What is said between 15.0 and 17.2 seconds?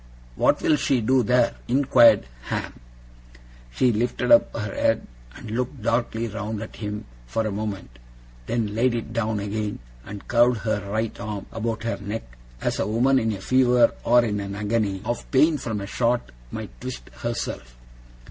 of pain from a shot, might twist